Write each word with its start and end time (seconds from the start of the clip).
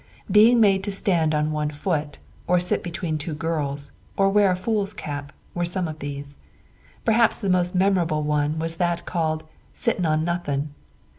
Being 0.31 0.59
made 0.59 0.83
to 0.85 0.91
stand 0.91 1.35
on 1.35 1.51
one 1.51 1.69
foot, 1.69 2.17
or 2.47 2.59
sit 2.59 2.81
between 2.81 3.19
two 3.19 3.35
girls, 3.35 3.91
or 4.17 4.31
wear 4.31 4.49
a 4.49 4.55
fool's 4.55 4.95
cap, 4.95 5.31
were 5.53 5.63
some 5.63 5.87
of 5.87 5.99
these. 5.99 6.33
Perhaps 7.05 7.39
the 7.41 7.49
most 7.51 7.75
memorable 7.75 8.23
one 8.23 8.57
was 8.57 8.77
that 8.77 9.05
called 9.05 9.43
"sitting 9.75 10.07
on 10.07 10.23
nothing." 10.23 10.73